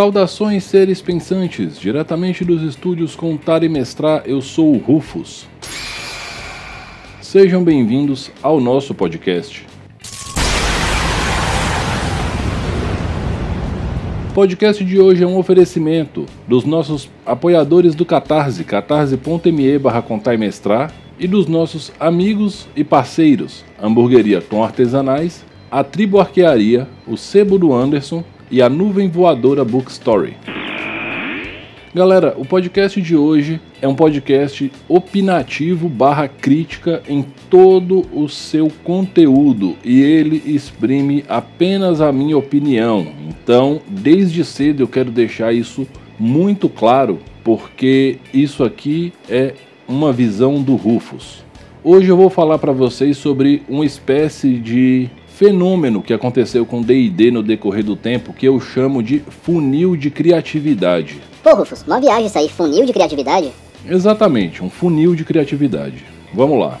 [0.00, 5.46] Saudações, seres pensantes, diretamente dos estúdios Contar e Mestrar, eu sou o Rufus.
[7.20, 9.66] Sejam bem-vindos ao nosso podcast.
[14.30, 20.32] O podcast de hoje é um oferecimento dos nossos apoiadores do Catarse, catarse.me barra contar
[20.32, 27.18] e mestrar, e dos nossos amigos e parceiros, Hamburgueria Tom Artesanais, a Tribo Arquearia, o
[27.18, 30.36] Sebo do Anderson e a Nuvem Voadora Bookstory.
[31.94, 38.70] Galera, o podcast de hoje é um podcast opinativo barra crítica em todo o seu
[38.84, 43.06] conteúdo e ele exprime apenas a minha opinião.
[43.28, 45.86] Então, desde cedo eu quero deixar isso
[46.18, 49.54] muito claro, porque isso aqui é
[49.88, 51.42] uma visão do Rufus.
[51.82, 55.08] Hoje eu vou falar para vocês sobre uma espécie de
[55.40, 60.10] fenômeno que aconteceu com D&D no decorrer do tempo que eu chamo de funil de
[60.10, 61.16] criatividade.
[61.42, 63.50] Pô, Rufus, uma viagem aí, funil de criatividade?
[63.88, 66.04] Exatamente, um funil de criatividade.
[66.34, 66.78] Vamos lá.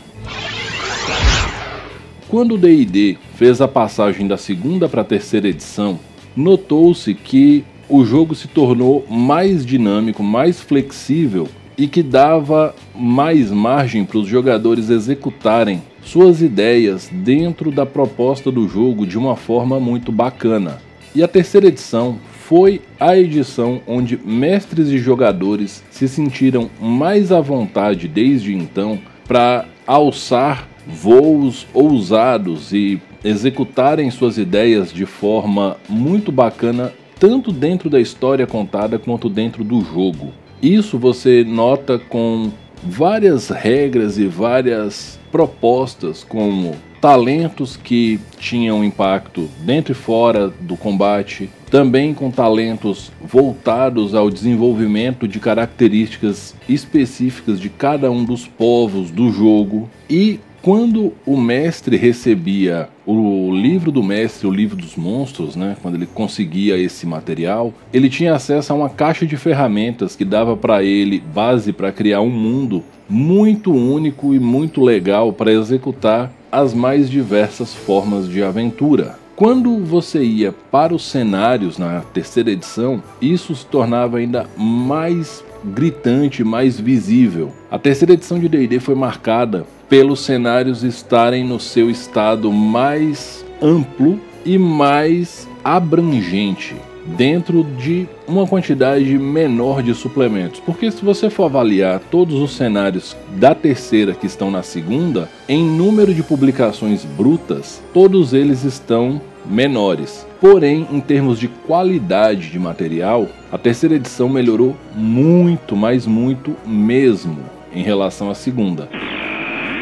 [2.28, 5.98] Quando o D&D fez a passagem da segunda para a terceira edição,
[6.36, 14.04] notou-se que o jogo se tornou mais dinâmico, mais flexível e que dava mais margem
[14.04, 20.10] para os jogadores executarem suas ideias dentro da proposta do jogo de uma forma muito
[20.10, 20.78] bacana.
[21.14, 22.18] E a terceira edição
[22.50, 29.66] foi a edição onde mestres e jogadores se sentiram mais à vontade desde então para
[29.86, 38.46] alçar voos ousados e executarem suas ideias de forma muito bacana, tanto dentro da história
[38.46, 40.32] contada quanto dentro do jogo.
[40.62, 42.50] Isso você nota com
[42.82, 51.48] várias regras e várias propostas, como talentos que tinham impacto dentro e fora do combate,
[51.70, 59.30] também com talentos voltados ao desenvolvimento de características específicas de cada um dos povos do
[59.30, 65.76] jogo e quando o mestre recebia o livro do mestre, o livro dos monstros, né,
[65.80, 70.56] quando ele conseguia esse material, ele tinha acesso a uma caixa de ferramentas que dava
[70.56, 76.74] para ele base para criar um mundo muito único e muito legal para executar as
[76.74, 79.18] mais diversas formas de aventura.
[79.34, 86.42] Quando você ia para os cenários na terceira edição, isso se tornava ainda mais gritante,
[86.44, 87.52] mais visível.
[87.70, 94.20] A terceira edição de D&D foi marcada pelos cenários estarem no seu estado mais amplo
[94.44, 96.74] e mais abrangente
[97.04, 100.60] dentro de uma quantidade menor de suplementos.
[100.60, 105.64] Porque se você for avaliar todos os cenários da terceira que estão na segunda, em
[105.64, 110.26] número de publicações brutas, todos eles estão menores.
[110.40, 117.38] Porém, em termos de qualidade de material, a terceira edição melhorou muito, mas muito mesmo
[117.72, 118.88] em relação à segunda.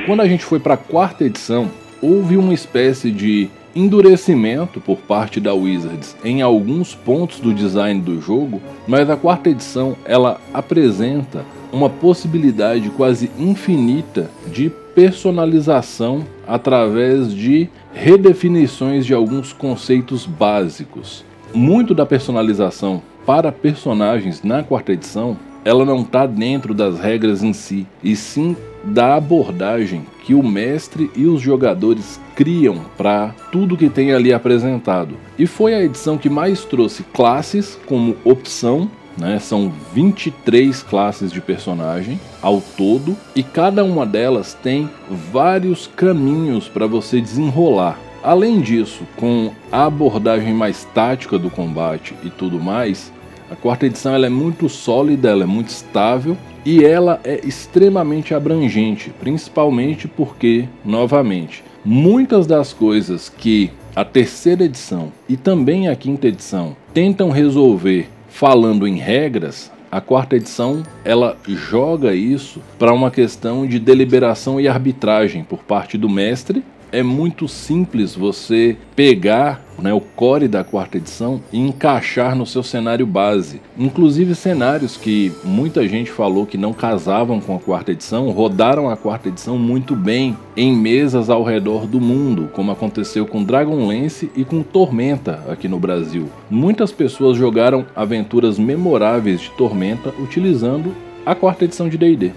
[0.06, 1.70] Quando a gente foi para a quarta edição,
[2.00, 8.20] houve uma espécie de endurecimento por parte da Wizards em alguns pontos do design do
[8.20, 17.68] jogo, mas a quarta edição ela apresenta uma possibilidade quase infinita de personalização através de
[17.92, 21.24] redefinições de alguns conceitos básicos.
[21.54, 27.52] Muito da personalização para personagens na quarta edição, ela não está dentro das regras em
[27.52, 28.56] si, e sim
[28.88, 35.14] da abordagem que o mestre e os jogadores criam para tudo que tem ali apresentado.
[35.38, 39.38] E foi a edição que mais trouxe classes como opção né?
[39.40, 44.88] São 23 classes de personagem ao todo e cada uma delas tem
[45.32, 47.98] vários caminhos para você desenrolar.
[48.22, 53.12] Além disso, com a abordagem mais tática do combate e tudo mais,
[53.50, 56.36] a quarta edição ela é muito sólida, ela é muito estável
[56.70, 65.10] e ela é extremamente abrangente, principalmente porque, novamente, muitas das coisas que a terceira edição
[65.26, 72.14] e também a quinta edição tentam resolver falando em regras, a quarta edição ela joga
[72.14, 78.14] isso para uma questão de deliberação e arbitragem por parte do mestre é muito simples
[78.14, 83.60] você pegar né, o core da quarta edição e encaixar no seu cenário base.
[83.78, 88.96] Inclusive cenários que muita gente falou que não casavam com a quarta edição, rodaram a
[88.96, 94.44] quarta edição muito bem em mesas ao redor do mundo, como aconteceu com Dragonlance e
[94.44, 96.28] com Tormenta aqui no Brasil.
[96.50, 100.94] Muitas pessoas jogaram aventuras memoráveis de Tormenta utilizando
[101.24, 102.32] a quarta edição de D&D.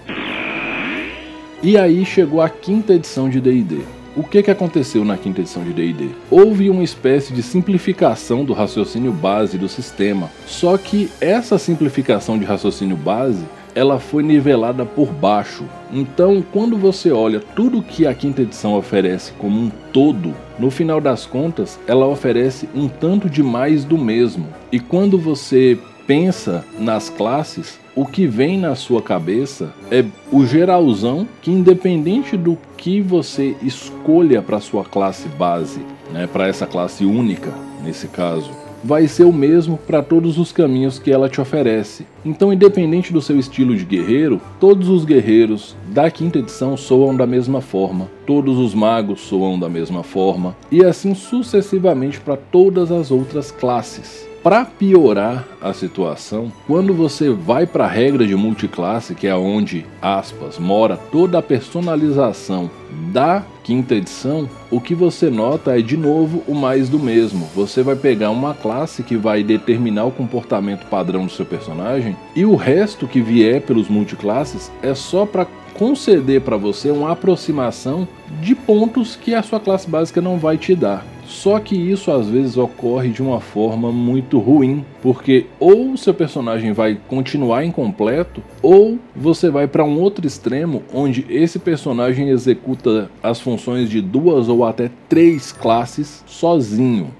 [1.62, 4.01] E aí chegou a quinta edição de D&D.
[4.14, 6.10] O que, que aconteceu na quinta edição de D&D?
[6.30, 12.44] Houve uma espécie de simplificação do raciocínio base do sistema, só que essa simplificação de
[12.44, 13.42] raciocínio base
[13.74, 15.64] ela foi nivelada por baixo.
[15.90, 21.00] Então, quando você olha tudo que a quinta edição oferece como um todo, no final
[21.00, 24.46] das contas, ela oferece um tanto de mais do mesmo.
[24.70, 31.26] E quando você pensa nas classes, o que vem na sua cabeça é o geralzão
[31.42, 35.80] que independente do que você escolha para sua classe base,
[36.12, 37.52] né, para essa classe única
[37.84, 38.50] nesse caso,
[38.82, 42.06] vai ser o mesmo para todos os caminhos que ela te oferece.
[42.24, 47.26] Então, independente do seu estilo de guerreiro, todos os guerreiros da quinta edição soam da
[47.26, 53.10] mesma forma, todos os magos soam da mesma forma, e assim sucessivamente para todas as
[53.10, 54.31] outras classes.
[54.42, 59.86] Para piorar a situação, quando você vai para a regra de multiclasse, que é onde,
[60.00, 62.68] aspas, mora toda a personalização
[63.12, 67.48] da quinta edição, o que você nota é de novo o mais do mesmo.
[67.54, 72.44] Você vai pegar uma classe que vai determinar o comportamento padrão do seu personagem e
[72.44, 78.08] o resto que vier pelos multiclasses é só para conceder para você uma aproximação
[78.40, 81.11] de pontos que a sua classe básica não vai te dar.
[81.32, 86.72] Só que isso às vezes ocorre de uma forma muito ruim, porque ou seu personagem
[86.72, 93.40] vai continuar incompleto, ou você vai para um outro extremo onde esse personagem executa as
[93.40, 97.10] funções de duas ou até três classes sozinho.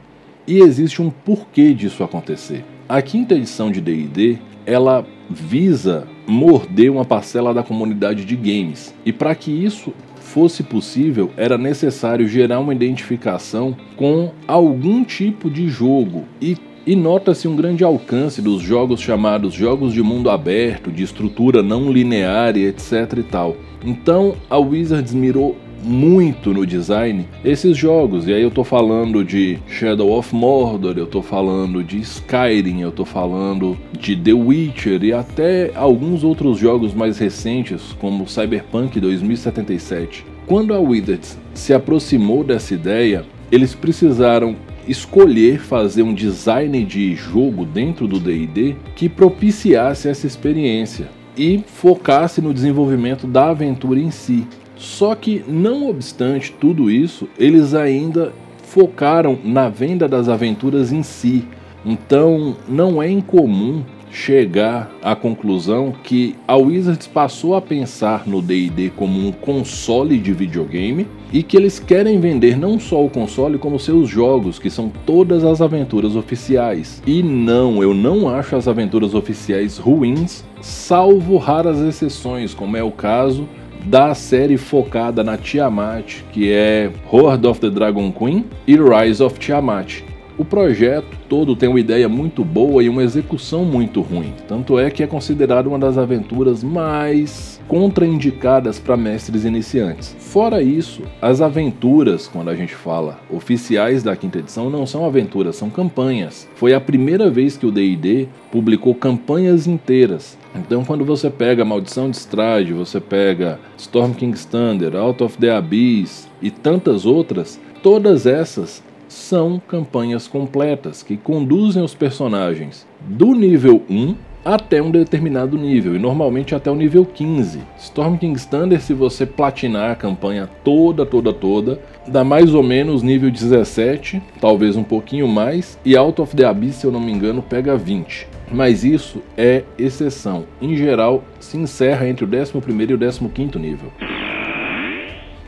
[0.46, 2.64] E existe um porquê disso acontecer.
[2.86, 8.94] A quinta edição de D&D, ela visa morder uma parcela da comunidade de games.
[9.04, 15.68] E para que isso fosse possível, era necessário gerar uma identificação com algum tipo de
[15.68, 21.04] jogo e e nota-se um grande alcance dos jogos chamados jogos de mundo aberto, de
[21.04, 23.56] estrutura não linear e etc e tal.
[23.84, 28.26] Então a Wizards mirou muito no design esses jogos.
[28.26, 32.92] E aí eu tô falando de Shadow of Mordor, eu tô falando de Skyrim, eu
[32.92, 40.24] tô falando de The Witcher e até alguns outros jogos mais recentes, como Cyberpunk 2077.
[40.46, 44.56] Quando a Wizards se aproximou dessa ideia, eles precisaram
[44.86, 52.40] escolher fazer um design de jogo dentro do D&D que propiciasse essa experiência e focasse
[52.40, 54.46] no desenvolvimento da aventura em si.
[54.82, 58.32] Só que, não obstante tudo isso, eles ainda
[58.64, 61.44] focaram na venda das aventuras em si.
[61.86, 68.90] Então, não é incomum chegar à conclusão que a Wizards passou a pensar no D&D
[68.96, 73.78] como um console de videogame e que eles querem vender não só o console como
[73.78, 77.00] seus jogos, que são todas as aventuras oficiais.
[77.06, 82.90] E não, eu não acho as aventuras oficiais ruins, salvo raras exceções, como é o
[82.90, 83.48] caso
[83.84, 89.38] da série focada na Tiamat, que é Horde of the Dragon Queen e Rise of
[89.38, 90.02] Tiamat.
[90.38, 94.90] O projeto todo tem uma ideia muito boa e uma execução muito ruim, tanto é
[94.90, 100.14] que é considerado uma das aventuras mais contraindicadas para mestres iniciantes.
[100.18, 105.56] Fora isso, as aventuras, quando a gente fala oficiais da quinta edição, não são aventuras,
[105.56, 106.48] são campanhas.
[106.54, 110.36] Foi a primeira vez que o D&D publicou campanhas inteiras.
[110.54, 115.50] Então, quando você pega Maldição de Strade, você pega Storm King's Thunder, Out of the
[115.50, 123.82] Abyss e tantas outras, todas essas são campanhas completas que conduzem os personagens do nível
[123.88, 124.14] 1
[124.44, 127.60] até um determinado nível, e normalmente até o nível 15.
[127.78, 133.02] Storm King's Thunder, se você platinar a campanha toda, toda, toda, dá mais ou menos
[133.02, 137.12] nível 17, talvez um pouquinho mais, e Out of the Abyss, se eu não me
[137.12, 138.26] engano, pega 20.
[138.50, 140.44] Mas isso é exceção.
[140.60, 143.90] Em geral, se encerra entre o 11 e o 15 nível.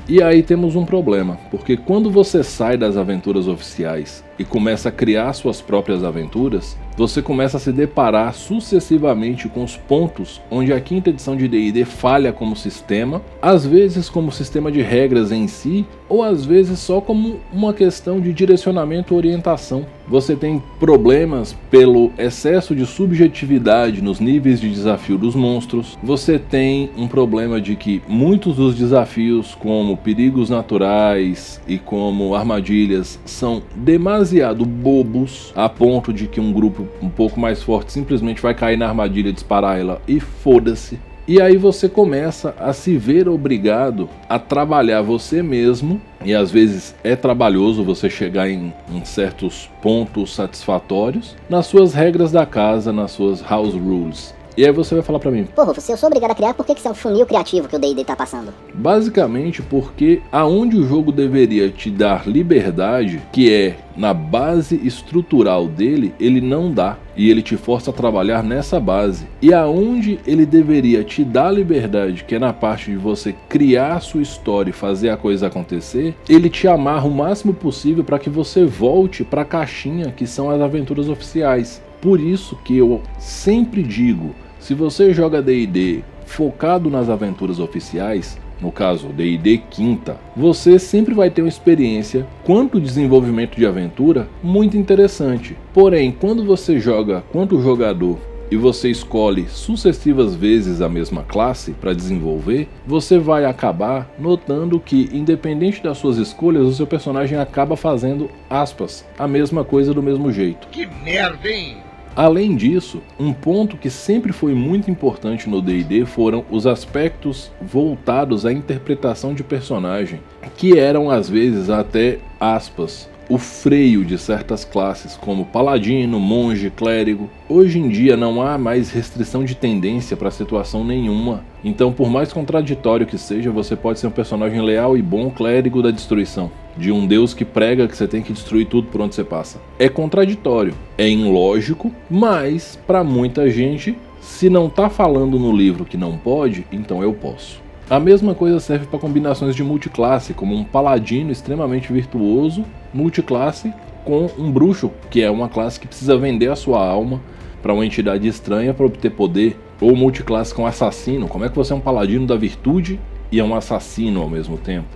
[0.07, 4.93] E aí temos um problema, porque quando você sai das aventuras oficiais e começa a
[4.93, 10.81] criar suas próprias aventuras, você começa a se deparar sucessivamente com os pontos onde a
[10.81, 15.85] quinta edição de D&D falha como sistema, às vezes como sistema de regras em si,
[16.09, 19.87] ou às vezes só como uma questão de direcionamento orientação.
[20.07, 25.99] Você tem problemas pelo excesso de subjetividade nos níveis de desafio dos monstros.
[26.03, 33.19] Você tem um problema de que muitos dos desafios, como perigos naturais e como armadilhas,
[33.25, 38.55] são demasiado bobos a ponto de que um grupo um pouco mais forte simplesmente vai
[38.55, 40.99] cair na armadilha, disparar ela e foda-se.
[41.27, 46.95] E aí você começa a se ver obrigado a trabalhar você mesmo, e às vezes
[47.03, 53.13] é trabalhoso você chegar em, em, certos pontos satisfatórios, nas suas regras da casa, nas
[53.13, 54.35] suas house rules.
[54.57, 56.65] E aí você vai falar para mim, Pô, se eu sou obrigado a criar, por
[56.65, 58.53] que, que isso é um funil criativo que o D&D tá passando?
[58.73, 66.13] basicamente porque aonde o jogo deveria te dar liberdade, que é na base estrutural dele,
[66.19, 66.99] ele não dá.
[67.17, 69.25] E ele te força a trabalhar nessa base.
[69.41, 74.01] E aonde ele deveria te dar liberdade, que é na parte de você criar a
[74.01, 78.29] sua história e fazer a coisa acontecer, ele te amarra o máximo possível para que
[78.29, 81.81] você volte para a caixinha que são as aventuras oficiais.
[82.01, 84.35] Por isso que eu sempre digo,
[84.65, 91.29] se você joga D&D focado nas aventuras oficiais, no caso D&D quinta, você sempre vai
[91.29, 95.55] ter uma experiência quanto desenvolvimento de aventura muito interessante.
[95.75, 98.19] Porém, quando você joga quanto jogador
[98.51, 105.11] e você escolhe sucessivas vezes a mesma classe para desenvolver, você vai acabar notando que,
[105.13, 110.33] independente das suas escolhas, o seu personagem acaba fazendo aspas a mesma coisa do mesmo
[110.33, 110.69] jeito.
[110.69, 111.84] Que merda, hein?
[112.17, 118.47] Além disso, um ponto que sempre foi muito importante no D&D foram os aspectos voltados
[118.47, 120.21] à interpretação de personagem,
[120.57, 127.29] que eram às vezes até aspas o freio de certas classes, como paladino, monge, clérigo.
[127.49, 131.43] Hoje em dia não há mais restrição de tendência para situação nenhuma.
[131.65, 135.83] Então, por mais contraditório que seja, você pode ser um personagem leal e bom clérigo
[135.83, 139.15] da destruição, de um deus que prega que você tem que destruir tudo por onde
[139.15, 139.61] você passa.
[139.79, 145.97] É contraditório, é ilógico, mas para muita gente, se não tá falando no livro que
[145.97, 147.63] não pode, então eu posso.
[147.89, 152.65] A mesma coisa serve para combinações de multiclasse, como um paladino extremamente virtuoso,
[152.95, 153.73] multiclasse
[154.05, 157.21] com um bruxo, que é uma classe que precisa vender a sua alma
[157.63, 161.29] para uma entidade estranha para obter poder, ou multiclasse com assassino.
[161.29, 162.99] Como é que você é um paladino da virtude
[163.31, 164.89] e é um assassino ao mesmo tempo?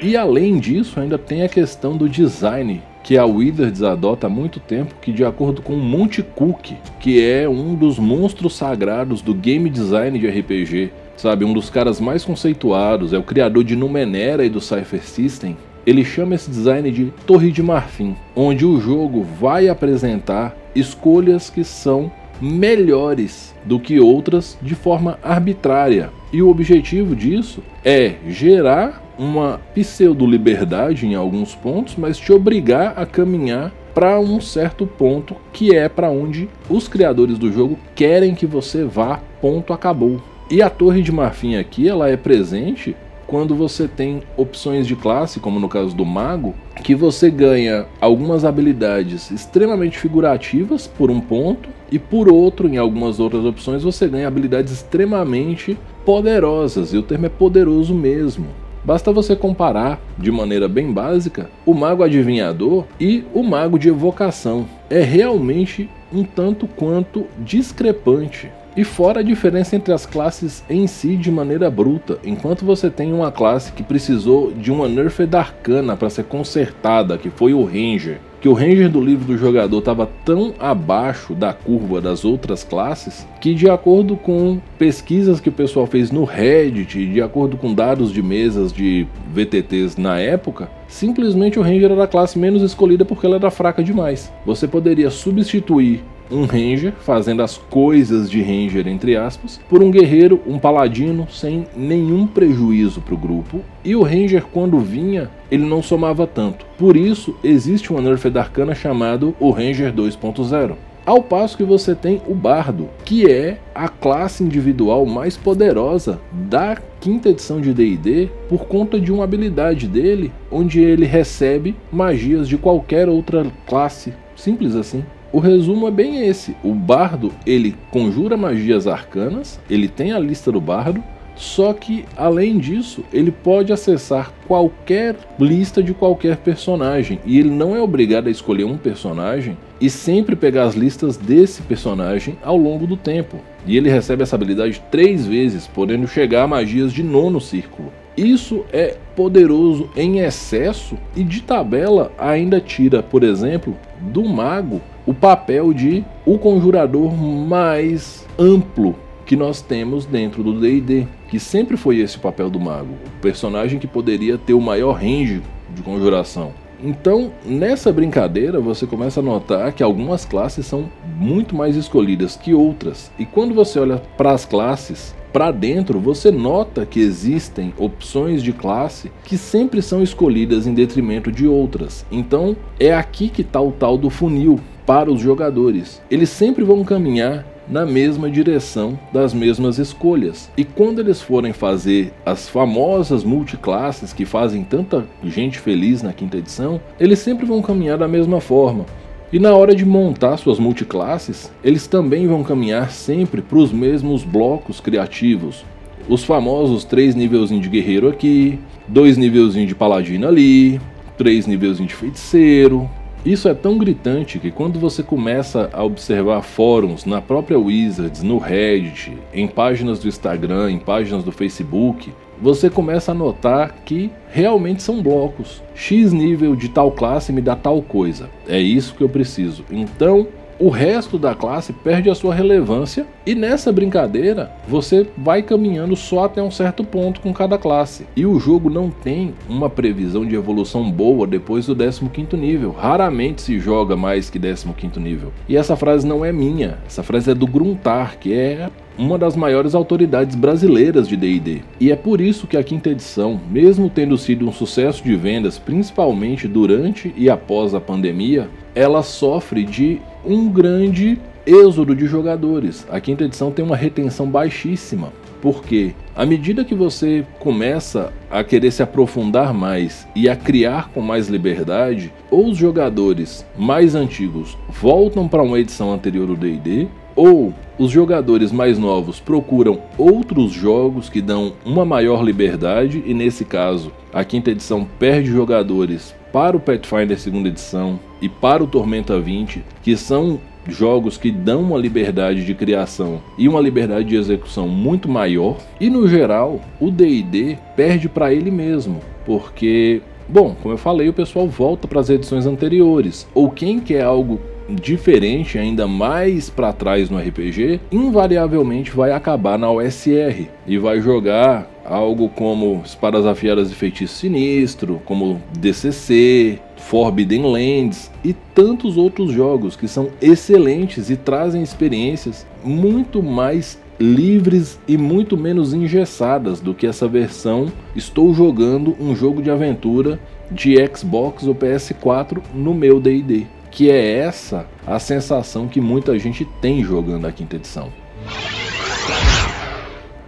[0.00, 4.60] E além disso, ainda tem a questão do design que a Wizards adota há muito
[4.60, 9.68] tempo, que de acordo com Monte Cook, que é um dos monstros sagrados do game
[9.68, 14.48] design de RPG, sabe, um dos caras mais conceituados, é o criador de Numenera e
[14.48, 19.68] do Cypher System, ele chama esse design de Torre de Marfim, onde o jogo vai
[19.68, 26.10] apresentar escolhas que são melhores do que outras de forma arbitrária.
[26.32, 33.04] E o objetivo disso é gerar uma pseudo-liberdade em alguns pontos, mas te obrigar a
[33.04, 38.46] caminhar para um certo ponto que é para onde os criadores do jogo querem que
[38.46, 40.22] você vá, ponto acabou.
[40.50, 42.94] E a Torre de Marfim aqui, ela é presente
[43.26, 48.42] quando você tem opções de classe, como no caso do mago, que você ganha algumas
[48.42, 54.26] habilidades extremamente figurativas por um ponto e por outro, em algumas outras opções, você ganha
[54.26, 58.46] habilidades extremamente poderosas, e o termo é poderoso mesmo.
[58.84, 64.66] Basta você comparar, de maneira bem básica, o mago adivinhador e o mago de evocação.
[64.88, 68.50] É realmente um tanto quanto discrepante.
[68.76, 73.12] E fora a diferença entre as classes em si de maneira bruta, enquanto você tem
[73.12, 78.20] uma classe que precisou de uma nerfed arcana para ser consertada, que foi o Ranger,
[78.40, 83.26] que o Ranger do livro do jogador estava tão abaixo da curva das outras classes
[83.40, 88.12] que, de acordo com pesquisas que o pessoal fez no Reddit, de acordo com dados
[88.12, 93.26] de mesas de VTTs na época, simplesmente o Ranger era a classe menos escolhida porque
[93.26, 94.32] ela era fraca demais.
[94.46, 100.40] Você poderia substituir um ranger fazendo as coisas de ranger entre aspas, por um guerreiro,
[100.46, 103.60] um paladino sem nenhum prejuízo para o grupo.
[103.84, 106.66] E o ranger quando vinha, ele não somava tanto.
[106.76, 110.76] Por isso existe uma nerfed arcana chamado o Ranger 2.0.
[111.08, 116.76] Ao passo que você tem o Bardo, que é a classe individual mais poderosa da
[117.00, 122.58] quinta edição de D&D por conta de uma habilidade dele, onde ele recebe magias de
[122.58, 125.02] qualquer outra classe, simples assim.
[125.30, 126.56] O resumo é bem esse.
[126.64, 131.04] O bardo, ele conjura magias arcanas, ele tem a lista do bardo,
[131.38, 137.76] só que além disso, ele pode acessar qualquer lista de qualquer personagem e ele não
[137.76, 142.86] é obrigado a escolher um personagem e sempre pegar as listas desse personagem ao longo
[142.86, 143.36] do tempo.
[143.64, 147.92] E ele recebe essa habilidade três vezes, podendo chegar a magias de nono círculo.
[148.16, 155.14] Isso é poderoso em excesso e de tabela ainda tira, por exemplo, do mago o
[155.14, 162.00] papel de o conjurador mais amplo que nós temos dentro do D&D, que sempre foi
[162.00, 165.40] esse o papel do mago, o personagem que poderia ter o maior range
[165.74, 166.52] de conjuração.
[166.84, 172.52] Então, nessa brincadeira, você começa a notar que algumas classes são muito mais escolhidas que
[172.52, 173.10] outras.
[173.18, 178.52] E quando você olha para as classes, para dentro, você nota que existem opções de
[178.52, 182.04] classe que sempre são escolhidas em detrimento de outras.
[182.12, 186.00] Então, é aqui que está o tal do funil para os jogadores.
[186.10, 190.50] Eles sempre vão caminhar na mesma direção das mesmas escolhas.
[190.56, 196.38] E quando eles forem fazer as famosas multiclasses que fazem tanta gente feliz na quinta
[196.38, 198.86] edição, eles sempre vão caminhar da mesma forma.
[199.30, 204.24] E na hora de montar suas multiclasses, eles também vão caminhar sempre para os mesmos
[204.24, 205.66] blocos criativos.
[206.08, 210.80] Os famosos três níveis de guerreiro aqui, dois níveis de paladino ali,
[211.18, 212.88] três níveis de feiticeiro,
[213.24, 218.38] isso é tão gritante que quando você começa a observar fóruns na própria Wizards, no
[218.38, 224.82] Reddit, em páginas do Instagram, em páginas do Facebook, você começa a notar que realmente
[224.82, 225.62] são blocos.
[225.74, 228.30] X nível de tal classe me dá tal coisa.
[228.46, 229.64] É isso que eu preciso.
[229.70, 235.94] Então, o resto da classe perde a sua relevância e nessa brincadeira você vai caminhando
[235.94, 238.06] só até um certo ponto com cada classe.
[238.16, 242.72] E o jogo não tem uma previsão de evolução boa depois do 15º nível.
[242.72, 245.32] Raramente se joga mais que 15º nível.
[245.48, 249.36] E essa frase não é minha, essa frase é do Gruntar, que é uma das
[249.36, 251.62] maiores autoridades brasileiras de D&D.
[251.78, 255.56] E é por isso que a quinta edição, mesmo tendo sido um sucesso de vendas,
[255.56, 262.86] principalmente durante e após a pandemia, ela sofre de um grande êxodo de jogadores.
[262.90, 265.12] A quinta edição tem uma retenção baixíssima.
[265.40, 271.00] Porque à medida que você começa a querer se aprofundar mais e a criar com
[271.00, 277.52] mais liberdade, ou os jogadores mais antigos voltam para uma edição anterior do D&D, ou
[277.76, 283.90] os jogadores mais novos procuram outros jogos que dão uma maior liberdade e nesse caso
[284.14, 289.64] a quinta edição perde jogadores para o Pathfinder segunda edição e para o Tormenta 20,
[289.82, 295.08] que são jogos que dão uma liberdade de criação e uma liberdade de execução muito
[295.08, 295.56] maior.
[295.80, 301.12] E no geral, o D&D perde para ele mesmo, porque Bom, como eu falei, o
[301.14, 303.26] pessoal volta para as edições anteriores.
[303.34, 309.70] Ou quem quer algo diferente, ainda mais para trás no RPG, invariavelmente vai acabar na
[309.70, 318.10] OSR e vai jogar algo como Espadas Afiadas e Feitiço Sinistro, como DCC, Forbidden Lands
[318.22, 325.36] e tantos outros jogos que são excelentes e trazem experiências muito mais livres e muito
[325.36, 331.54] menos engessadas do que essa versão estou jogando um jogo de aventura de Xbox ou
[331.54, 333.46] PS4 no meu D&D,
[333.78, 337.92] que é essa a sensação que muita gente tem jogando a quinta edição.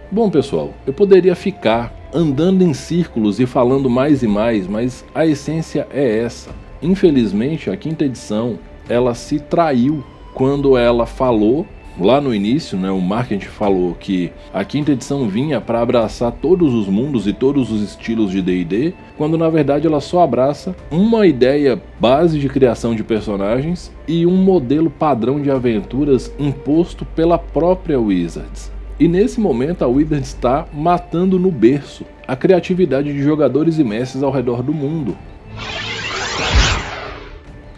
[0.09, 5.25] Bom, pessoal, eu poderia ficar andando em círculos e falando mais e mais, mas a
[5.25, 6.51] essência é essa.
[6.81, 10.01] Infelizmente, a quinta edição, ela se traiu
[10.33, 11.67] quando ela falou
[11.99, 16.73] lá no início, né, o marketing falou que a quinta edição vinha para abraçar todos
[16.73, 21.27] os mundos e todos os estilos de D&D, quando na verdade ela só abraça uma
[21.27, 27.99] ideia base de criação de personagens e um modelo padrão de aventuras imposto pela própria
[27.99, 28.71] Wizards.
[28.99, 34.23] E nesse momento a Wizards está matando no berço a criatividade de jogadores e mestres
[34.23, 35.17] ao redor do mundo.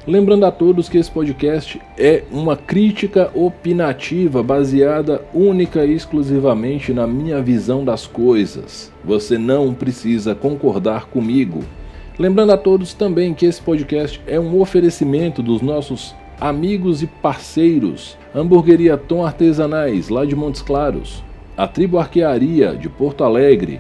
[0.05, 7.07] Lembrando a todos que esse podcast é uma crítica opinativa baseada única e exclusivamente na
[7.07, 8.91] minha visão das coisas.
[9.05, 11.63] Você não precisa concordar comigo.
[12.19, 18.17] Lembrando a todos também que esse podcast é um oferecimento dos nossos amigos e parceiros,
[18.35, 21.23] Hamburgueria Tom Artesanais, lá de Montes Claros,
[21.55, 23.79] a Tribo Arquearia, de Porto Alegre,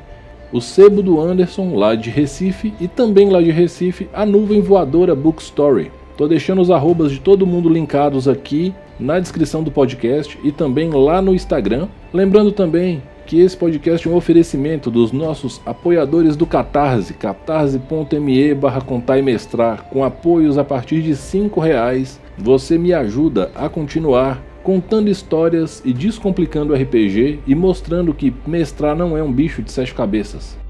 [0.53, 5.13] o Sebo do Anderson, lá de Recife, e também lá de Recife, a Nuvem Voadora
[5.13, 5.91] Bookstory.
[6.17, 10.89] Tô deixando os arrobas de todo mundo linkados aqui na descrição do podcast e também
[10.91, 11.87] lá no Instagram.
[12.13, 18.83] Lembrando também que esse podcast é um oferecimento dos nossos apoiadores do Catarse, catarse.me barra
[19.23, 22.19] mestrar, com apoios a partir de R$ reais.
[22.37, 28.95] Você me ajuda a continuar contando histórias e descomplicando o RPG e mostrando que mestrar
[28.95, 30.62] não é um bicho de sete cabeças.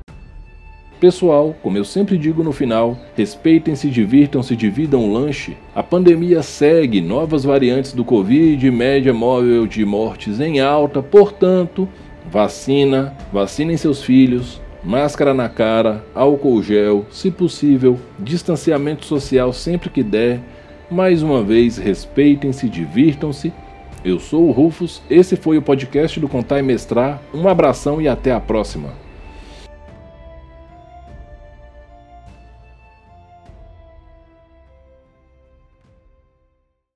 [1.03, 5.57] Pessoal, como eu sempre digo no final, respeitem-se, divirtam-se, dividam o lanche.
[5.75, 11.89] A pandemia segue, novas variantes do Covid, média móvel de mortes em alta, portanto,
[12.31, 20.03] vacina, vacinem seus filhos, máscara na cara, álcool gel, se possível, distanciamento social sempre que
[20.03, 20.39] der.
[20.89, 23.51] Mais uma vez, respeitem-se, divirtam-se.
[24.05, 27.21] Eu sou o Rufus, esse foi o podcast do Contar e Mestrar.
[27.33, 29.03] Um abração e até a próxima.